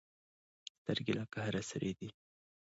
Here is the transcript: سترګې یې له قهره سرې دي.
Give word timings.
سترګې 0.79 1.11
یې 1.13 1.15
له 1.17 1.23
قهره 1.33 1.61
سرې 1.69 1.91
دي. 1.99 2.09